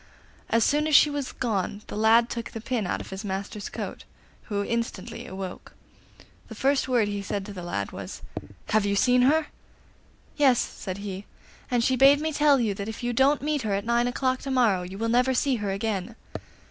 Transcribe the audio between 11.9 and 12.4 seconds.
bade me